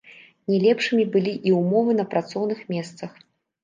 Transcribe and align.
Не 0.51 0.57
лепшымі 0.63 1.05
былі 1.17 1.33
і 1.51 1.55
ўмовы 1.61 1.97
на 2.01 2.09
працоўных 2.17 2.69
месцах. 2.77 3.11